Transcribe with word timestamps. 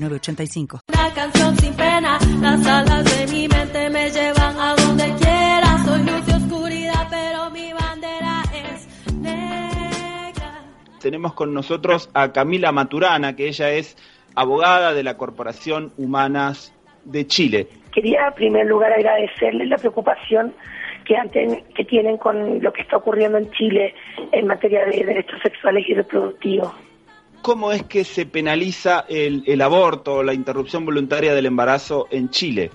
una 0.00 0.18
canción 1.14 1.56
sin 1.56 1.74
pena, 1.74 2.18
las 2.40 2.66
alas 2.66 3.04
de 3.04 3.32
mi 3.32 3.48
mente 3.48 3.90
me 3.90 4.08
llevan 4.10 4.56
a 4.56 4.74
donde 4.76 5.04
quiera. 5.16 5.78
Soy 5.84 5.98
luz 6.04 6.28
y 6.28 6.30
oscuridad, 6.30 7.08
pero 7.10 7.50
mi 7.50 7.72
bandera 7.72 8.42
es 8.54 9.12
negra. 9.14 10.62
Tenemos 11.00 11.32
con 11.34 11.52
nosotros 11.52 12.10
a 12.14 12.32
Camila 12.32 12.70
Maturana, 12.70 13.34
que 13.34 13.48
ella 13.48 13.70
es 13.70 13.96
abogada 14.36 14.94
de 14.94 15.02
la 15.02 15.16
Corporación 15.16 15.92
Humanas 15.96 16.72
de 17.04 17.26
Chile. 17.26 17.68
Quería 17.92 18.28
en 18.28 18.34
primer 18.34 18.66
lugar 18.66 18.92
agradecerles 18.92 19.68
la 19.68 19.78
preocupación 19.78 20.54
que, 21.04 21.64
que 21.74 21.84
tienen 21.84 22.18
con 22.18 22.62
lo 22.62 22.72
que 22.72 22.82
está 22.82 22.98
ocurriendo 22.98 23.38
en 23.38 23.50
Chile 23.50 23.94
en 24.30 24.46
materia 24.46 24.84
de 24.84 25.04
derechos 25.04 25.40
sexuales 25.42 25.84
y 25.88 25.94
reproductivos 25.94 26.87
cómo 27.42 27.72
es 27.72 27.82
que 27.84 28.04
se 28.04 28.26
penaliza 28.26 29.04
el, 29.08 29.42
el 29.46 29.60
aborto, 29.62 30.22
la 30.22 30.34
interrupción 30.34 30.84
voluntaria 30.84 31.34
del 31.34 31.46
embarazo 31.46 32.06
en 32.10 32.30
Chile. 32.30 32.70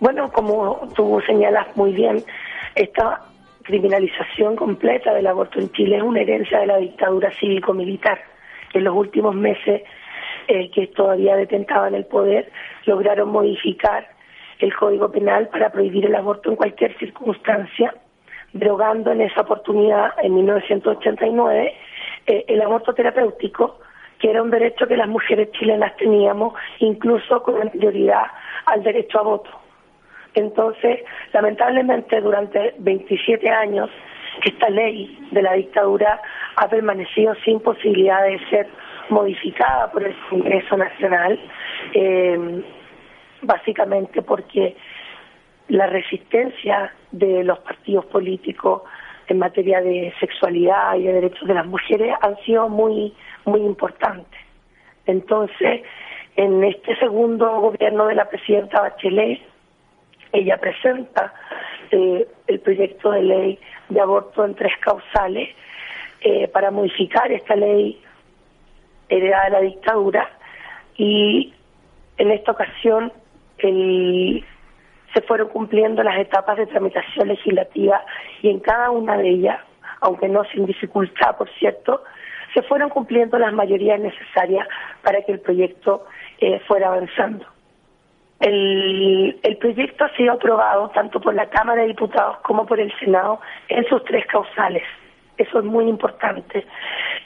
Bueno, 0.00 0.30
como 0.32 0.88
tú 0.94 1.20
señalas 1.26 1.76
muy 1.76 1.92
bien, 1.92 2.24
esta 2.74 3.20
criminalización 3.62 4.56
completa 4.56 5.12
del 5.12 5.26
aborto 5.26 5.60
en 5.60 5.70
Chile 5.72 5.98
es 5.98 6.02
una 6.02 6.22
herencia 6.22 6.60
de 6.60 6.66
la 6.66 6.78
dictadura 6.78 7.30
cívico-militar. 7.38 8.18
En 8.72 8.84
los 8.84 8.94
últimos 8.94 9.34
meses 9.34 9.82
eh, 10.48 10.70
que 10.70 10.86
todavía 10.88 11.36
detentaban 11.36 11.94
el 11.94 12.06
poder, 12.06 12.50
lograron 12.86 13.30
modificar 13.30 14.08
el 14.58 14.74
Código 14.74 15.10
Penal 15.10 15.48
para 15.48 15.70
prohibir 15.70 16.06
el 16.06 16.14
aborto 16.14 16.50
en 16.50 16.56
cualquier 16.56 16.96
circunstancia, 16.98 17.94
drogando 18.52 19.12
en 19.12 19.20
esa 19.22 19.42
oportunidad 19.42 20.12
en 20.22 20.34
1989 20.34 21.74
eh, 22.30 22.44
el 22.46 22.62
aborto 22.62 22.94
terapéutico, 22.94 23.80
que 24.20 24.30
era 24.30 24.40
un 24.40 24.50
derecho 24.50 24.86
que 24.86 24.96
las 24.96 25.08
mujeres 25.08 25.50
chilenas 25.50 25.96
teníamos, 25.96 26.54
incluso 26.78 27.42
con 27.42 27.60
anterioridad 27.60 28.22
al 28.66 28.84
derecho 28.84 29.18
a 29.18 29.22
voto. 29.22 29.50
Entonces, 30.34 31.00
lamentablemente, 31.32 32.20
durante 32.20 32.74
27 32.78 33.50
años, 33.50 33.90
esta 34.44 34.70
ley 34.70 35.18
de 35.32 35.42
la 35.42 35.54
dictadura 35.54 36.22
ha 36.54 36.68
permanecido 36.68 37.34
sin 37.44 37.58
posibilidad 37.58 38.22
de 38.22 38.38
ser 38.48 38.68
modificada 39.08 39.90
por 39.90 40.04
el 40.04 40.14
Congreso 40.28 40.76
Nacional, 40.76 41.40
eh, 41.94 42.62
básicamente 43.42 44.22
porque 44.22 44.76
la 45.66 45.88
resistencia 45.88 46.92
de 47.10 47.42
los 47.42 47.58
partidos 47.58 48.06
políticos 48.06 48.82
en 49.30 49.38
materia 49.38 49.80
de 49.80 50.12
sexualidad 50.18 50.96
y 50.96 51.04
de 51.04 51.12
derechos 51.12 51.46
de 51.46 51.54
las 51.54 51.66
mujeres 51.66 52.14
han 52.20 52.36
sido 52.38 52.68
muy, 52.68 53.14
muy 53.44 53.60
importantes. 53.60 54.40
Entonces, 55.06 55.82
en 56.36 56.64
este 56.64 56.96
segundo 56.96 57.48
gobierno 57.60 58.06
de 58.06 58.16
la 58.16 58.28
presidenta 58.28 58.80
Bachelet, 58.80 59.40
ella 60.32 60.56
presenta 60.58 61.32
eh, 61.92 62.26
el 62.48 62.60
proyecto 62.60 63.12
de 63.12 63.22
ley 63.22 63.58
de 63.88 64.00
aborto 64.00 64.44
en 64.44 64.54
tres 64.54 64.72
causales 64.80 65.48
eh, 66.20 66.48
para 66.48 66.70
modificar 66.70 67.30
esta 67.30 67.54
ley 67.54 68.00
heredada 69.08 69.44
de 69.44 69.50
la 69.50 69.60
dictadura 69.60 70.30
y 70.96 71.54
en 72.18 72.30
esta 72.32 72.52
ocasión 72.52 73.12
el 73.58 74.44
se 75.14 75.22
fueron 75.22 75.48
cumpliendo 75.48 76.02
las 76.02 76.18
etapas 76.18 76.56
de 76.56 76.66
tramitación 76.66 77.28
legislativa 77.28 78.04
y 78.42 78.50
en 78.50 78.60
cada 78.60 78.90
una 78.90 79.16
de 79.16 79.28
ellas, 79.28 79.60
aunque 80.00 80.28
no 80.28 80.44
sin 80.44 80.66
dificultad, 80.66 81.36
por 81.36 81.50
cierto, 81.58 82.02
se 82.54 82.62
fueron 82.62 82.90
cumpliendo 82.90 83.38
las 83.38 83.52
mayorías 83.52 84.00
necesarias 84.00 84.66
para 85.02 85.22
que 85.22 85.32
el 85.32 85.40
proyecto 85.40 86.06
eh, 86.38 86.60
fuera 86.66 86.88
avanzando. 86.88 87.46
El, 88.40 89.38
proyecto 89.60 90.04
ha 90.04 90.16
sido 90.16 90.32
aprobado 90.32 90.88
tanto 90.90 91.20
por 91.20 91.34
la 91.34 91.50
Cámara 91.50 91.82
de 91.82 91.88
Diputados 91.88 92.38
como 92.38 92.64
por 92.64 92.80
el 92.80 92.90
Senado 92.98 93.40
en 93.68 93.84
sus 93.84 94.02
tres 94.04 94.24
causales. 94.26 94.82
Eso 95.36 95.58
es 95.58 95.64
muy 95.64 95.86
importante. 95.88 96.66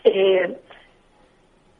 Eh, 0.03 0.56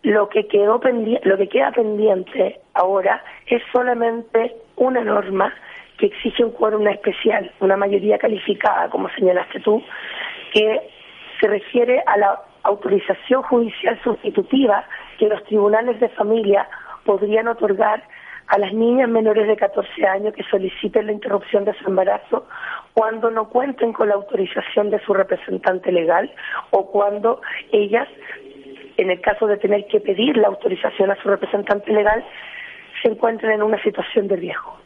lo 0.03 0.29
que 0.29 0.47
quedó 0.47 0.81
lo 1.25 1.37
que 1.37 1.49
queda 1.49 1.73
pendiente 1.73 2.61
ahora 2.75 3.25
es 3.47 3.63
solamente 3.73 4.55
una 4.77 5.01
norma 5.01 5.53
que 5.99 6.07
exige 6.07 6.45
un 6.45 6.53
quórum 6.53 6.87
especial, 6.89 7.51
una 7.61 7.77
mayoría 7.77 8.19
calificada, 8.19 8.89
como 8.91 9.09
señalaste 9.11 9.61
tú, 9.61 9.83
que 10.53 10.81
se 11.41 11.49
refiere 11.49 12.03
a 12.07 12.17
la 12.17 12.41
autorización 12.63 13.43
judicial 13.43 14.01
sustitutiva 14.03 14.85
que 15.19 15.29
los 15.29 15.43
tribunales 15.45 16.01
de 16.01 16.09
familia 16.11 16.69
podrían 17.05 17.49
otorgar 17.49 18.03
a 18.49 18.59
las 18.59 18.73
niñas 18.73 19.09
menores 19.09 19.47
de 19.47 19.57
14 19.57 20.07
años 20.07 20.35
que 20.35 20.43
soliciten 20.45 21.07
la 21.07 21.13
interrupción 21.13 21.65
de 21.65 21.75
su 21.75 21.89
embarazo 21.89 22.47
cuando 22.93 23.31
no 23.31 23.49
cuenten 23.49 23.93
con 23.93 24.09
la 24.09 24.15
autorización 24.15 24.91
de 24.91 25.01
su 25.01 25.15
representante 25.15 25.91
legal 25.91 26.31
o 26.71 26.91
cuando 26.91 27.41
ellas, 27.73 28.09
en 28.97 29.11
el 29.11 29.21
caso 29.21 29.47
de 29.47 29.57
tener 29.57 29.87
que 29.87 30.01
pedir 30.01 30.37
la 30.37 30.49
autorización 30.49 31.11
a 31.11 31.17
su 31.23 31.29
representante 31.29 31.93
legal, 31.93 32.25
se 33.03 33.09
encuentren 33.09 33.53
en 33.53 33.63
una 33.63 33.83
situación 33.83 34.29
de 34.29 34.37
riesgo. 34.37 34.84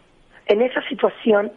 En 0.48 0.62
esa 0.62 0.82
situación, 0.88 1.52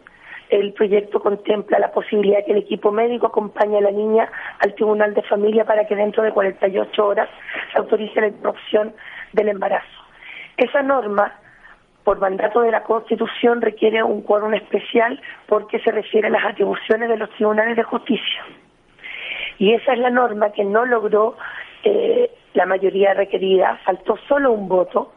el 0.50 0.74
proyecto 0.74 1.20
contempla 1.20 1.78
la 1.78 1.92
posibilidad 1.92 2.38
de 2.38 2.44
que 2.44 2.52
el 2.52 2.58
equipo 2.58 2.92
médico 2.92 3.26
acompañe 3.26 3.78
a 3.78 3.80
la 3.80 3.90
niña 3.90 4.30
al 4.58 4.74
tribunal 4.74 5.14
de 5.14 5.22
familia 5.22 5.64
para 5.64 5.86
que 5.86 5.96
dentro 5.96 6.22
de 6.22 6.30
48 6.30 7.06
horas 7.06 7.28
se 7.72 7.78
autorice 7.78 8.20
la 8.20 8.28
interrupción 8.28 8.94
del 9.32 9.48
embarazo. 9.48 9.88
Esa 10.58 10.82
norma, 10.82 11.32
por 12.04 12.18
mandato 12.18 12.60
de 12.60 12.70
la 12.70 12.82
Constitución, 12.82 13.62
requiere 13.62 14.02
un 14.02 14.20
quórum 14.20 14.52
especial 14.52 15.20
porque 15.46 15.78
se 15.80 15.90
refiere 15.90 16.28
a 16.28 16.30
las 16.30 16.44
atribuciones 16.44 17.08
de 17.08 17.16
los 17.16 17.30
tribunales 17.30 17.76
de 17.76 17.84
justicia. 17.84 18.44
Y 19.58 19.72
esa 19.72 19.94
es 19.94 19.98
la 20.00 20.10
norma 20.10 20.52
que 20.52 20.64
no 20.64 20.84
logró 20.84 21.38
eh, 21.84 22.30
la 22.52 22.66
mayoría 22.66 23.14
requerida, 23.14 23.80
faltó 23.84 24.18
solo 24.28 24.52
un 24.52 24.68
voto 24.68 25.12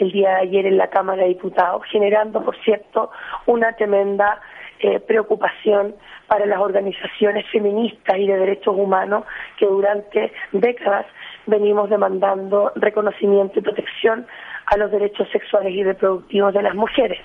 el 0.00 0.12
día 0.12 0.30
de 0.30 0.36
ayer 0.36 0.66
en 0.66 0.78
la 0.78 0.88
Cámara 0.88 1.22
de 1.22 1.28
Diputados, 1.28 1.82
generando, 1.90 2.42
por 2.42 2.56
cierto, 2.64 3.10
una 3.46 3.72
tremenda 3.74 4.40
eh, 4.80 4.98
preocupación 5.00 5.94
para 6.26 6.46
las 6.46 6.58
organizaciones 6.58 7.44
feministas 7.52 8.16
y 8.18 8.26
de 8.26 8.38
derechos 8.38 8.74
humanos 8.76 9.24
que 9.58 9.66
durante 9.66 10.32
décadas 10.52 11.06
venimos 11.46 11.90
demandando 11.90 12.72
reconocimiento 12.76 13.58
y 13.58 13.62
protección 13.62 14.26
a 14.66 14.76
los 14.78 14.90
derechos 14.90 15.28
sexuales 15.32 15.74
y 15.74 15.84
reproductivos 15.84 16.54
de 16.54 16.62
las 16.62 16.74
mujeres. 16.74 17.18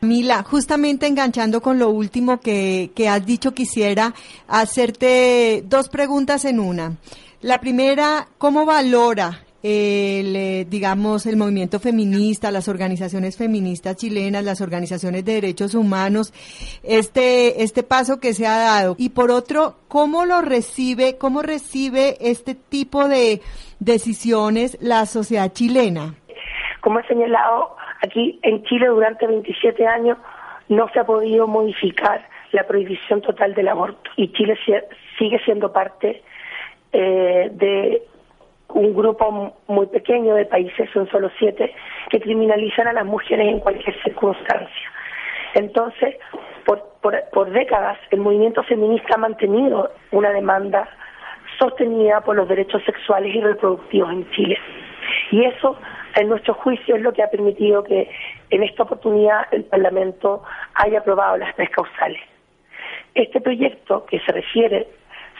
Mila, 0.00 0.42
justamente 0.42 1.06
enganchando 1.06 1.60
con 1.60 1.78
lo 1.78 1.90
último 1.90 2.40
que, 2.40 2.90
que 2.94 3.08
has 3.08 3.24
dicho, 3.24 3.54
quisiera 3.54 4.12
hacerte 4.48 5.62
dos 5.64 5.88
preguntas 5.88 6.44
en 6.44 6.58
una. 6.58 6.96
La 7.40 7.60
primera, 7.60 8.26
¿cómo 8.38 8.66
valora 8.66 9.45
el, 9.68 10.36
eh, 10.36 10.64
digamos, 10.68 11.26
el 11.26 11.36
movimiento 11.36 11.80
feminista, 11.80 12.52
las 12.52 12.68
organizaciones 12.68 13.36
feministas 13.36 13.96
chilenas, 13.96 14.44
las 14.44 14.60
organizaciones 14.60 15.24
de 15.24 15.34
derechos 15.34 15.74
humanos, 15.74 16.32
este, 16.84 17.64
este 17.64 17.82
paso 17.82 18.20
que 18.20 18.32
se 18.32 18.46
ha 18.46 18.58
dado. 18.58 18.94
Y 18.96 19.08
por 19.08 19.32
otro, 19.32 19.74
¿cómo 19.88 20.24
lo 20.24 20.40
recibe, 20.40 21.18
cómo 21.18 21.42
recibe 21.42 22.14
este 22.20 22.54
tipo 22.54 23.08
de 23.08 23.40
decisiones 23.80 24.78
la 24.80 25.04
sociedad 25.04 25.52
chilena? 25.52 26.14
Como 26.80 27.00
he 27.00 27.06
señalado, 27.08 27.74
aquí 28.04 28.38
en 28.44 28.62
Chile 28.66 28.86
durante 28.86 29.26
27 29.26 29.84
años 29.84 30.16
no 30.68 30.88
se 30.92 31.00
ha 31.00 31.04
podido 31.04 31.48
modificar 31.48 32.24
la 32.52 32.64
prohibición 32.68 33.20
total 33.20 33.54
del 33.54 33.66
aborto 33.66 34.10
y 34.16 34.32
Chile 34.32 34.56
sigue 35.18 35.40
siendo 35.44 35.72
parte 35.72 36.22
eh, 36.92 37.50
de 37.52 38.02
un 38.76 38.94
grupo 38.94 39.54
muy 39.68 39.86
pequeño 39.86 40.34
de 40.34 40.44
países, 40.44 40.90
son 40.92 41.08
solo 41.08 41.30
siete, 41.38 41.74
que 42.10 42.20
criminalizan 42.20 42.86
a 42.86 42.92
las 42.92 43.06
mujeres 43.06 43.48
en 43.48 43.60
cualquier 43.60 43.96
circunstancia. 44.02 44.92
Entonces, 45.54 46.16
por, 46.66 46.82
por, 47.32 47.50
décadas, 47.52 47.98
el 48.10 48.20
movimiento 48.20 48.62
feminista 48.64 49.14
ha 49.14 49.18
mantenido 49.18 49.90
una 50.10 50.30
demanda 50.30 50.86
sostenida 51.58 52.20
por 52.20 52.36
los 52.36 52.48
derechos 52.48 52.82
sexuales 52.84 53.34
y 53.34 53.40
reproductivos 53.40 54.12
en 54.12 54.30
Chile. 54.32 54.58
Y 55.30 55.44
eso 55.44 55.78
en 56.14 56.28
nuestro 56.28 56.52
juicio 56.54 56.96
es 56.96 57.02
lo 57.02 57.14
que 57.14 57.22
ha 57.22 57.30
permitido 57.30 57.82
que 57.82 58.10
en 58.50 58.62
esta 58.62 58.82
oportunidad 58.82 59.46
el 59.52 59.64
Parlamento 59.64 60.42
haya 60.74 60.98
aprobado 60.98 61.38
las 61.38 61.56
tres 61.56 61.70
causales. 61.70 62.20
Este 63.14 63.40
proyecto, 63.40 64.04
que 64.04 64.20
se 64.20 64.32
refiere 64.32 64.86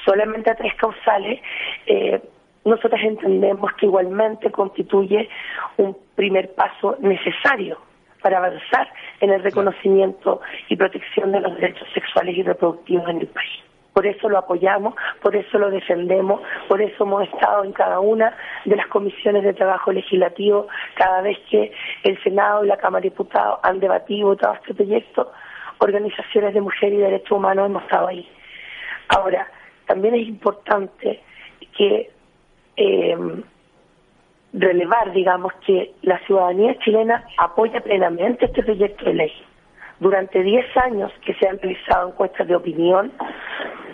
solamente 0.07 0.51
a 0.51 0.55
tres 0.55 0.73
causales, 0.77 1.39
eh, 1.87 2.23
nosotros 2.67 3.01
entendemos 3.03 3.73
que 3.75 3.87
igualmente 3.87 4.51
constituye 4.51 5.29
un 5.77 5.97
primer 6.15 6.53
paso 6.55 6.97
necesario 7.01 7.79
para 8.23 8.39
avanzar 8.39 8.89
en 9.21 9.31
el 9.31 9.43
reconocimiento 9.43 10.41
y 10.69 10.77
protección 10.77 11.31
de 11.33 11.41
los 11.41 11.55
derechos 11.55 11.87
sexuales 11.95 12.37
y 12.37 12.43
reproductivos 12.43 13.09
en 13.09 13.21
el 13.21 13.29
país. 13.29 13.63
Por 13.93 14.05
eso 14.05 14.29
lo 14.29 14.39
apoyamos, 14.39 14.95
por 15.23 15.37
eso 15.37 15.59
lo 15.59 15.71
defendemos, 15.71 16.43
por 16.69 16.83
eso 16.83 17.05
hemos 17.05 17.23
estado 17.29 17.65
en 17.65 17.73
cada 17.73 18.01
una 18.01 18.37
de 18.65 18.77
las 18.77 18.89
comisiones 18.89 19.45
de 19.45 19.55
trabajo 19.55 19.93
legislativo 19.93 20.67
cada 20.97 21.23
vez 21.23 21.39
que 21.49 21.73
el 22.03 22.23
Senado 22.23 22.65
y 22.65 22.69
la 22.69 22.77
Cámara 22.77 23.03
de 23.03 23.11
Diputados 23.11 23.61
han 23.63 23.81
debatido 23.81 24.37
todo 24.37 24.55
este 24.55 24.75
proyecto. 24.75 25.33
Organizaciones 25.79 26.53
de 26.53 26.61
mujeres 26.61 26.99
y 26.99 27.03
derechos 27.03 27.31
humanos 27.31 27.67
hemos 27.67 27.85
estado 27.85 28.09
ahí. 28.09 28.29
Ahora, 29.09 29.47
también 29.87 30.15
es 30.15 30.27
importante 30.29 31.23
que 31.79 32.11
eh, 32.77 33.17
relevar, 34.53 35.13
digamos, 35.13 35.53
que 35.67 35.93
la 36.03 36.19
ciudadanía 36.21 36.79
chilena 36.79 37.25
apoya 37.39 37.81
plenamente 37.81 38.47
este 38.47 38.63
proyecto 38.63 39.05
de 39.05 39.15
ley. 39.15 39.33
Durante 40.01 40.43
10 40.43 40.77
años 40.79 41.13
que 41.25 41.35
se 41.35 41.49
han 41.49 41.59
realizado 41.59 42.09
encuestas 42.09 42.47
de 42.47 42.57
opinión 42.57 43.13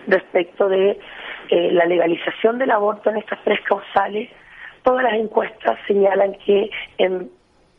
respecto 0.06 0.68
de 0.68 0.98
eh, 1.48 1.72
la 1.72 1.84
legalización 1.84 2.58
del 2.58 2.70
aborto 2.70 3.10
en 3.10 3.18
estas 3.18 3.38
tres 3.44 3.60
causales, 3.62 4.30
todas 4.82 5.04
las 5.04 5.14
encuestas 5.14 5.78
señalan 5.86 6.34
que 6.44 6.70
en 6.98 7.30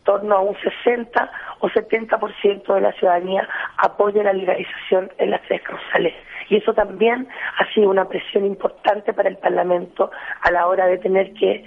torno 0.03 0.35
a 0.35 0.41
un 0.41 0.55
60 0.55 1.31
o 1.59 1.69
70% 1.69 2.73
de 2.73 2.81
la 2.81 2.91
ciudadanía 2.93 3.47
apoya 3.77 4.23
la 4.23 4.33
legalización 4.33 5.11
en 5.17 5.31
las 5.31 5.41
tres 5.43 5.61
causales. 5.61 6.13
Y 6.49 6.57
eso 6.57 6.73
también 6.73 7.27
ha 7.57 7.73
sido 7.73 7.89
una 7.89 8.07
presión 8.07 8.45
importante 8.45 9.13
para 9.13 9.29
el 9.29 9.37
Parlamento 9.37 10.11
a 10.41 10.51
la 10.51 10.67
hora 10.67 10.87
de 10.87 10.97
tener 10.97 11.33
que 11.33 11.63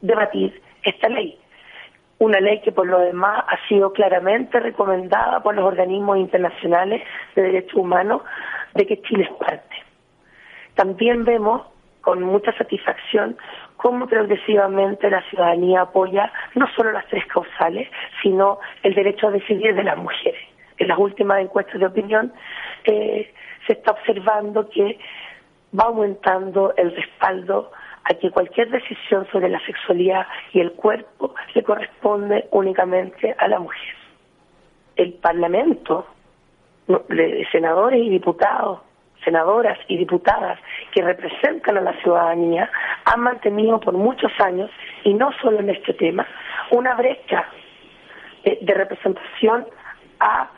debatir 0.00 0.60
esta 0.82 1.08
ley. 1.08 1.38
Una 2.18 2.40
ley 2.40 2.60
que 2.62 2.72
por 2.72 2.86
lo 2.86 2.98
demás 2.98 3.44
ha 3.46 3.68
sido 3.68 3.92
claramente 3.92 4.58
recomendada 4.58 5.40
por 5.40 5.54
los 5.54 5.64
organismos 5.64 6.18
internacionales 6.18 7.02
de 7.36 7.42
derechos 7.42 7.74
humanos 7.74 8.22
de 8.74 8.86
que 8.86 9.00
Chile 9.02 9.28
es 9.30 9.46
parte. 9.46 9.76
También 10.74 11.24
vemos 11.24 11.62
con 12.00 12.22
mucha 12.22 12.52
satisfacción 12.56 13.36
cómo 13.78 14.08
progresivamente 14.08 15.08
la 15.08 15.22
ciudadanía 15.30 15.82
apoya 15.82 16.30
no 16.56 16.66
solo 16.74 16.92
las 16.92 17.06
tres 17.06 17.24
causales, 17.26 17.88
sino 18.22 18.58
el 18.82 18.94
derecho 18.94 19.28
a 19.28 19.30
decidir 19.30 19.74
de 19.74 19.84
las 19.84 19.96
mujeres. 19.96 20.40
En 20.78 20.88
las 20.88 20.98
últimas 20.98 21.40
encuestas 21.40 21.80
de 21.80 21.86
opinión 21.86 22.32
eh, 22.84 23.32
se 23.66 23.72
está 23.72 23.92
observando 23.92 24.68
que 24.68 24.98
va 25.78 25.84
aumentando 25.84 26.74
el 26.76 26.94
respaldo 26.94 27.70
a 28.04 28.14
que 28.14 28.30
cualquier 28.30 28.68
decisión 28.70 29.26
sobre 29.30 29.48
la 29.48 29.64
sexualidad 29.64 30.26
y 30.52 30.60
el 30.60 30.72
cuerpo 30.72 31.34
le 31.54 31.62
corresponde 31.62 32.48
únicamente 32.50 33.34
a 33.38 33.46
la 33.46 33.60
mujer. 33.60 33.94
El 34.96 35.12
Parlamento, 35.14 36.06
senadores 37.52 38.02
y 38.02 38.08
diputados, 38.08 38.80
senadoras 39.24 39.78
y 39.88 39.96
diputadas 39.96 40.58
que 40.92 41.02
representan 41.02 41.78
a 41.78 41.80
la 41.80 41.92
ciudadanía, 42.00 42.70
han 43.04 43.20
mantenido 43.20 43.80
por 43.80 43.94
muchos 43.94 44.32
años, 44.40 44.70
y 45.04 45.14
no 45.14 45.32
solo 45.40 45.60
en 45.60 45.70
este 45.70 45.92
tema, 45.94 46.26
una 46.70 46.94
brecha 46.94 47.46
de, 48.44 48.74
representación 48.74 49.66
a 50.20 50.50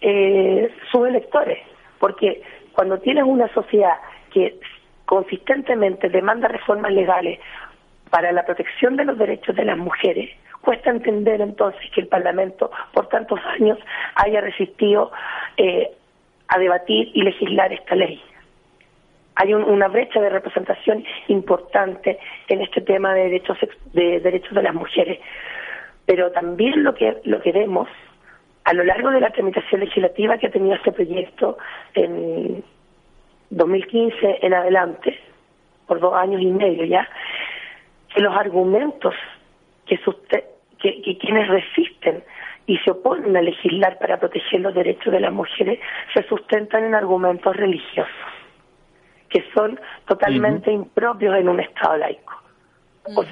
eh, 0.00 0.74
sus 0.90 1.06
electores. 1.06 1.58
Porque 1.98 2.42
cuando 2.72 2.98
tienes 2.98 3.24
una 3.24 3.48
sociedad 3.54 3.96
que 4.32 4.58
consistentemente 5.04 6.08
demanda 6.08 6.48
reformas 6.48 6.92
legales 6.92 7.38
para 8.10 8.32
la 8.32 8.44
protección 8.44 8.96
de 8.96 9.04
los 9.04 9.18
derechos 9.18 9.54
de 9.56 9.64
las 9.64 9.78
mujeres, 9.78 10.30
cuesta 10.60 10.90
entender 10.90 11.40
entonces 11.40 11.82
que 11.94 12.00
el 12.00 12.08
Parlamento 12.08 12.70
por 12.92 13.08
tantos 13.08 13.40
años 13.58 13.78
haya 14.14 14.40
resistido 14.40 15.10
eh, 15.56 15.90
a 16.54 16.58
debatir 16.58 17.10
y 17.14 17.22
legislar 17.22 17.72
esta 17.72 17.94
ley. 17.94 18.20
Hay 19.36 19.54
una 19.54 19.88
brecha 19.88 20.20
de 20.20 20.28
representación 20.28 21.04
importante 21.28 22.18
en 22.48 22.60
este 22.60 22.82
tema 22.82 23.14
de 23.14 23.22
derechos 23.22 23.56
de 23.94 24.20
derechos 24.20 24.54
de 24.54 24.62
las 24.62 24.74
mujeres, 24.74 25.18
pero 26.04 26.30
también 26.32 26.84
lo 26.84 26.94
que 26.94 27.16
lo 27.24 27.40
que 27.40 27.52
vemos 27.52 27.88
a 28.64 28.74
lo 28.74 28.84
largo 28.84 29.10
de 29.10 29.20
la 29.20 29.30
tramitación 29.30 29.80
legislativa 29.80 30.36
que 30.38 30.48
ha 30.48 30.50
tenido 30.50 30.74
este 30.74 30.92
proyecto 30.92 31.56
en 31.94 32.62
2015 33.50 34.38
en 34.42 34.54
adelante, 34.54 35.18
por 35.86 36.00
dos 36.00 36.14
años 36.14 36.40
y 36.40 36.46
medio 36.46 36.84
ya, 36.84 37.08
que 38.14 38.20
los 38.20 38.36
argumentos 38.36 39.14
que, 39.86 39.98
que, 40.78 41.18
quienes 41.18 41.48
resisten 41.48 42.22
y 42.66 42.78
se 42.78 42.90
oponen 42.90 43.36
a 43.36 43.42
legislar 43.42 43.98
para 43.98 44.18
proteger 44.18 44.60
los 44.60 44.74
derechos 44.74 45.12
de 45.12 45.20
las 45.20 45.32
mujeres 45.32 45.78
se 46.14 46.22
sustentan 46.24 46.84
en 46.84 46.94
argumentos 46.94 47.56
religiosos, 47.56 48.12
que 49.28 49.44
son 49.54 49.78
totalmente 50.06 50.70
impropios 50.70 51.36
en 51.36 51.48
un 51.48 51.60
Estado 51.60 51.96
laico. 51.96 52.32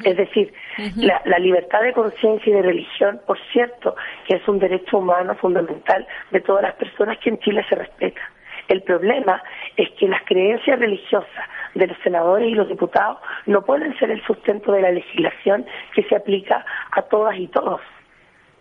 Es 0.02 0.16
decir, 0.16 0.52
la, 0.96 1.22
la, 1.26 1.38
libertad 1.38 1.82
de 1.82 1.92
conciencia 1.92 2.50
y 2.50 2.56
de 2.56 2.62
religión, 2.62 3.20
por 3.24 3.38
cierto, 3.52 3.94
que 4.26 4.34
es 4.34 4.48
un 4.48 4.58
derecho 4.58 4.98
humano 4.98 5.36
fundamental 5.36 6.04
de 6.32 6.40
todas 6.40 6.62
las 6.62 6.74
personas 6.74 7.18
que 7.18 7.30
en 7.30 7.38
Chile 7.38 7.64
se 7.68 7.76
respeta. 7.76 8.20
El 8.66 8.82
problema 8.82 9.42
es 9.76 9.88
que 9.98 10.08
las 10.08 10.22
creencias 10.24 10.78
religiosas 10.78 11.44
de 11.74 11.86
los 11.86 11.96
senadores 12.02 12.48
y 12.48 12.54
los 12.54 12.68
diputados 12.68 13.18
no 13.46 13.62
pueden 13.62 13.96
ser 13.98 14.10
el 14.10 14.22
sustento 14.24 14.72
de 14.72 14.82
la 14.82 14.90
legislación 14.90 15.66
que 15.94 16.02
se 16.04 16.16
aplica 16.16 16.64
a 16.92 17.02
todas 17.02 17.36
y 17.36 17.46
todos. 17.48 17.80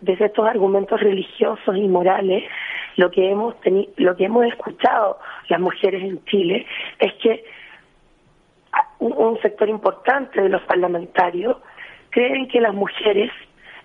Desde 0.02 0.26
estos 0.26 0.46
argumentos 0.46 1.00
religiosos 1.00 1.76
y 1.76 1.88
morales, 1.88 2.44
lo 2.96 3.12
que 3.12 3.30
hemos 3.30 3.56
lo 3.98 4.16
que 4.16 4.26
hemos 4.26 4.46
escuchado 4.46 5.20
las 5.50 5.60
mujeres 5.60 6.04
en 6.04 6.24
Chile 6.26 6.66
es 7.00 7.14
que 7.16 7.44
un, 9.00 9.40
sector 9.42 9.70
importante 9.70 10.42
de 10.42 10.50
los 10.50 10.62
parlamentarios 10.64 11.58
creen 12.10 12.48
que 12.48 12.60
las 12.60 12.74
mujeres 12.74 13.32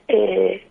eh, 0.09 0.67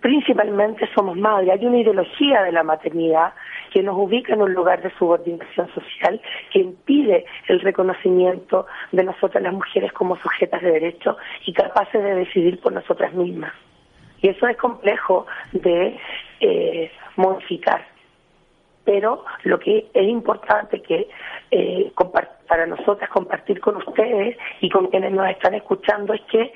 principalmente 0.00 0.88
somos 0.94 1.16
madres. 1.16 1.50
Hay 1.50 1.66
una 1.66 1.78
ideología 1.78 2.42
de 2.42 2.52
la 2.52 2.62
maternidad 2.62 3.32
que 3.72 3.82
nos 3.82 3.96
ubica 3.96 4.34
en 4.34 4.42
un 4.42 4.52
lugar 4.52 4.82
de 4.82 4.90
subordinación 4.98 5.68
social 5.74 6.20
que 6.52 6.60
impide 6.60 7.24
el 7.48 7.60
reconocimiento 7.60 8.66
de 8.92 9.04
nosotras 9.04 9.42
las 9.42 9.52
mujeres 9.52 9.92
como 9.92 10.16
sujetas 10.16 10.62
de 10.62 10.72
derecho 10.72 11.16
y 11.46 11.52
capaces 11.52 12.02
de 12.02 12.14
decidir 12.14 12.60
por 12.60 12.72
nosotras 12.72 13.12
mismas. 13.14 13.52
Y 14.24 14.30
eso 14.30 14.48
es 14.48 14.56
complejo 14.56 15.26
de 15.52 15.98
eh, 16.40 16.90
modificar. 17.16 17.84
Pero 18.82 19.22
lo 19.42 19.58
que 19.58 19.86
es 19.92 20.08
importante 20.08 20.80
que 20.80 21.08
eh, 21.50 21.92
para 22.48 22.66
nosotras 22.66 23.10
compartir 23.10 23.60
con 23.60 23.76
ustedes 23.76 24.38
y 24.62 24.70
con 24.70 24.86
quienes 24.86 25.12
nos 25.12 25.28
están 25.28 25.52
escuchando 25.52 26.14
es 26.14 26.22
que 26.22 26.54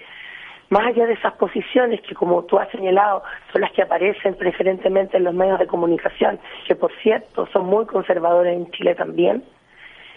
más 0.71 0.87
allá 0.87 1.05
de 1.09 1.13
esas 1.13 1.35
posiciones 1.35 2.01
que, 2.01 2.15
como 2.15 2.43
tú 2.45 2.59
has 2.59 2.71
señalado, 2.71 3.23
son 3.53 3.61
las 3.61 3.73
que 3.73 3.83
aparecen 3.83 4.35
preferentemente 4.37 5.19
en 5.19 5.25
los 5.25 5.35
medios 5.35 5.59
de 5.59 5.67
comunicación, 5.67 6.41
que 6.67 6.75
por 6.75 6.91
cierto 7.03 7.47
son 7.53 7.67
muy 7.67 7.85
conservadores 7.85 8.57
en 8.57 8.71
Chile 8.71 8.95
también, 8.95 9.45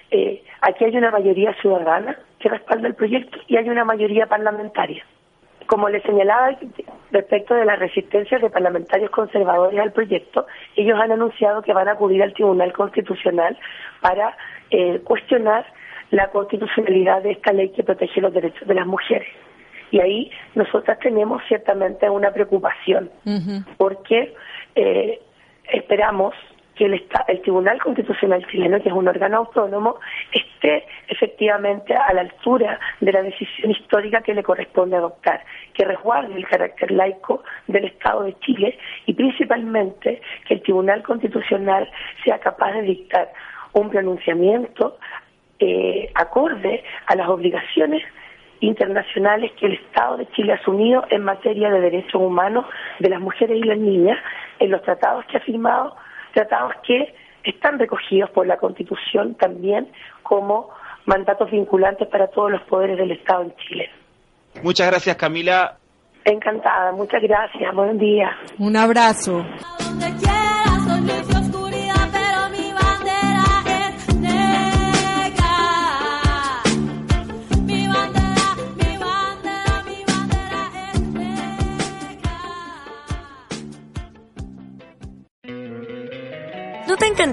eh, 0.10 0.42
aquí 0.62 0.86
hay 0.86 0.96
una 0.96 1.12
mayoría 1.12 1.54
ciudadana 1.56 2.18
que 2.40 2.48
respalda 2.48 2.88
el 2.88 2.96
proyecto 2.96 3.40
y 3.48 3.58
hay 3.58 3.70
una 3.70 3.84
mayoría 3.84 4.28
parlamentaria. 4.28 5.04
Como 5.72 5.88
le 5.88 6.02
señalaba 6.02 6.50
respecto 7.12 7.54
de 7.54 7.64
las 7.64 7.80
resistencias 7.80 8.42
de 8.42 8.50
parlamentarios 8.50 9.10
conservadores 9.10 9.80
al 9.80 9.94
proyecto, 9.94 10.46
ellos 10.76 11.00
han 11.00 11.14
anunciado 11.14 11.62
que 11.62 11.72
van 11.72 11.88
a 11.88 11.94
acudir 11.94 12.22
al 12.22 12.34
Tribunal 12.34 12.74
Constitucional 12.74 13.58
para 14.02 14.36
eh, 14.70 15.00
cuestionar 15.06 15.66
la 16.10 16.28
constitucionalidad 16.28 17.24
de 17.24 17.32
esta 17.32 17.54
ley 17.54 17.70
que 17.70 17.84
protege 17.84 18.20
los 18.20 18.34
derechos 18.34 18.68
de 18.68 18.74
las 18.74 18.86
mujeres. 18.86 19.30
Y 19.92 20.02
ahí 20.02 20.30
nosotras 20.56 21.00
tenemos 21.00 21.42
ciertamente 21.48 22.10
una 22.10 22.34
preocupación, 22.34 23.10
porque 23.78 24.36
eh, 24.76 25.22
esperamos 25.72 26.36
que 26.76 26.86
el, 26.86 27.06
el, 27.28 27.42
Tribunal 27.42 27.82
Constitucional 27.82 28.46
chileno, 28.48 28.82
que 28.82 28.90
es 28.90 28.96
un 28.96 29.08
órgano 29.08 29.38
autónomo, 29.38 30.00
esté 30.32 30.86
efectivamente 31.08 31.94
a 31.94 32.14
la 32.14 32.22
altura 32.22 32.80
de 33.00 33.12
la 33.12 33.22
decisión 33.22 33.72
histórica 33.72 34.22
que 34.22 34.34
le 34.34 34.44
corresponde 34.44 34.96
adoptar, 34.96 35.44
que 35.74 35.86
resguarde 35.86 36.36
el 36.36 36.48
carácter 36.48 36.92
laico 36.92 37.44
del 37.68 37.86
Estado 37.86 38.24
de 38.24 38.38
Chile 38.40 38.78
y 39.06 39.14
principalmente 39.14 40.22
que 40.48 40.56
el 40.56 40.62
Tribunal 40.62 41.04
Constitucional 41.04 41.90
sea 42.24 42.40
capaz 42.40 42.74
de 42.74 42.82
dictar 42.84 43.32
un 43.74 43.90
pronunciamiento 43.90 44.98
eh, 45.60 46.10
acorde 46.16 46.84
a 47.08 47.16
las 47.16 47.28
obligaciones 47.30 48.04
internacionales 48.62 49.52
que 49.60 49.66
el 49.66 49.74
Estado 49.74 50.18
de 50.18 50.28
Chile 50.32 50.54
ha 50.54 50.56
asumido 50.56 51.04
en 51.10 51.24
materia 51.24 51.70
de 51.70 51.82
derechos 51.82 52.22
humanos 52.22 52.66
de 53.00 53.10
las 53.10 53.20
mujeres 53.20 53.58
y 53.58 53.64
las 53.64 53.78
niñas 53.78 54.18
en 54.60 54.72
los 54.72 54.82
tratados 54.84 55.26
que 55.26 55.38
ha 55.38 55.42
firmado, 55.42 55.96
tratados 56.32 56.74
que 56.86 57.14
están 57.44 57.80
recogidos 57.80 58.30
por 58.32 58.48
la 58.48 58.58
Constitución 58.58 59.36
también 59.36 59.88
como 60.24 60.70
mandatos 61.06 61.50
vinculantes 61.52 62.08
para 62.08 62.28
todos 62.28 62.52
los 62.52 62.62
poderes 62.64 62.98
del 62.98 63.12
Estado 63.12 63.44
en 63.44 63.56
Chile. 63.56 63.90
Muchas 64.64 64.88
gracias, 64.88 65.16
Camila. 65.16 65.78
Encantada, 66.24 66.92
muchas 66.92 67.22
gracias. 67.22 67.74
Buen 67.74 67.98
día. 67.98 68.38
Un 68.60 68.76
abrazo. 68.78 69.44